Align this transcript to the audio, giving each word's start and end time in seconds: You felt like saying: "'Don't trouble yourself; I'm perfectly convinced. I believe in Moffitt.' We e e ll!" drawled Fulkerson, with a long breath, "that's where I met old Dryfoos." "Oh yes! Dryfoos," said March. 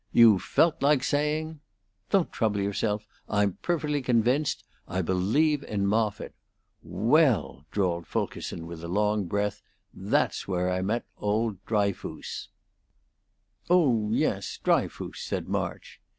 You 0.11 0.39
felt 0.39 0.81
like 0.81 1.03
saying: 1.03 1.59
"'Don't 2.09 2.31
trouble 2.33 2.59
yourself; 2.59 3.05
I'm 3.29 3.59
perfectly 3.61 4.01
convinced. 4.01 4.63
I 4.87 5.03
believe 5.03 5.61
in 5.63 5.85
Moffitt.' 5.85 6.33
We 6.81 7.19
e 7.19 7.23
e 7.25 7.29
ll!" 7.35 7.65
drawled 7.69 8.07
Fulkerson, 8.07 8.65
with 8.65 8.83
a 8.83 8.87
long 8.87 9.25
breath, 9.25 9.61
"that's 9.93 10.47
where 10.47 10.71
I 10.71 10.81
met 10.81 11.05
old 11.19 11.63
Dryfoos." 11.67 12.47
"Oh 13.69 14.09
yes! 14.11 14.57
Dryfoos," 14.63 15.19
said 15.19 15.47
March. 15.47 16.01